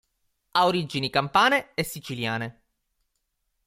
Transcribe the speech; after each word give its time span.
Ha 0.53 0.65
origini 0.65 1.11
campane 1.11 1.73
e 1.75 1.83
siciliane. 1.83 2.61